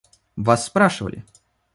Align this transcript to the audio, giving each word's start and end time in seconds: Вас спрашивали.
Вас 0.35 0.65
спрашивали. 0.65 1.23